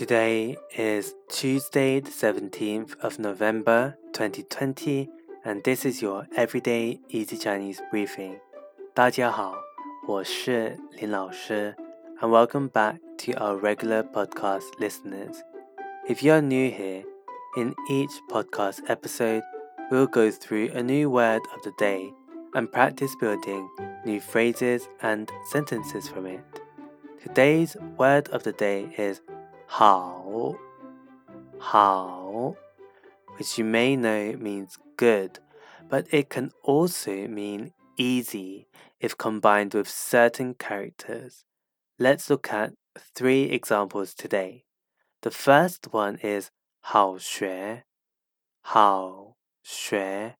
[0.00, 5.08] Today is Tuesday, the 17th of November 2020,
[5.44, 8.40] and this is your Everyday Easy Chinese Briefing.
[8.94, 9.54] 大家好，
[10.08, 11.74] 我是林老师,
[12.20, 15.36] and welcome back to our regular podcast listeners.
[16.08, 17.04] If you are new here,
[17.56, 19.42] in each podcast episode,
[19.90, 22.12] we'll go through a new word of the day
[22.54, 23.68] and practice building
[24.04, 26.40] new phrases and sentences from it.
[27.22, 29.20] Today's word of the day is
[29.70, 30.54] 好,
[31.58, 32.54] 好,
[33.36, 35.38] which you may know means good,
[35.88, 38.66] but it can also mean easy
[39.00, 41.44] if combined with certain characters.
[41.98, 42.74] Let's look at
[43.14, 44.64] three examples today.
[45.22, 46.50] The first one is
[46.80, 47.82] 好学,
[48.62, 50.36] 好学,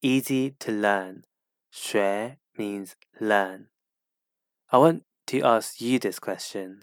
[0.00, 1.24] easy to learn.
[1.70, 3.68] 学 means learn.
[4.70, 6.82] I want to ask you this question.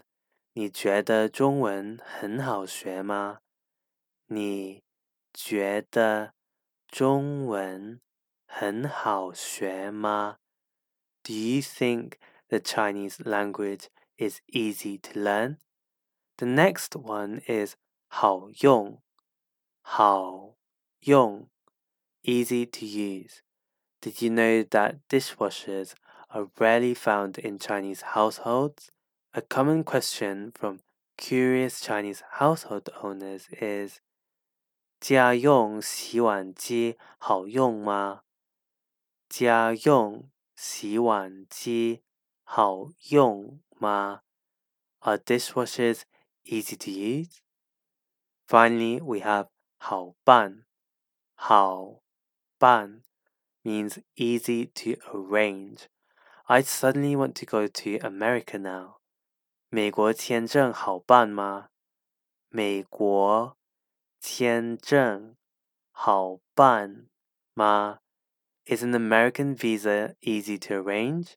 [0.56, 3.40] 你觉得中文很好学吗？
[4.26, 4.82] 你
[5.32, 6.34] 觉得
[6.86, 8.00] 中文
[8.46, 10.38] 很好学吗？
[11.22, 12.14] Do you think
[12.48, 15.58] the Chinese language is easy to learn?
[16.36, 17.76] The next one is
[18.08, 19.02] 好用，
[19.80, 20.56] 好
[21.00, 21.48] 用，
[22.22, 23.40] easy to use.
[24.00, 25.92] Did you know that dishwashers
[26.28, 28.88] are rarely found in Chinese households?
[29.36, 30.80] A common question from
[31.16, 34.00] curious Chinese household owners is
[35.00, 38.24] 家用洗碗机好用吗？
[39.30, 42.02] 家用洗碗机
[42.42, 44.22] 好用吗？
[45.00, 46.02] Are dishwashers
[46.44, 47.38] easy to use?
[48.46, 50.66] Finally, we have 好办。
[51.34, 52.02] 好
[52.58, 53.02] 办
[53.64, 55.86] means easy to arrange.
[56.44, 58.98] I suddenly want to go to America now.
[59.68, 61.68] 美国签证好办吗？
[62.48, 63.56] 美国
[64.20, 65.36] 签证
[65.90, 67.06] 好办
[67.54, 68.00] 吗？
[68.66, 71.32] Is an American visa easy to arrange?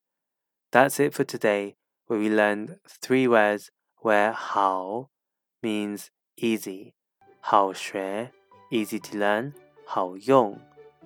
[0.71, 1.75] That's it for today,
[2.07, 3.69] where we learned three words
[4.01, 5.09] where 好
[5.61, 6.93] means easy,
[7.39, 8.31] 好学
[8.69, 9.53] easy to learn,
[9.85, 10.59] 好用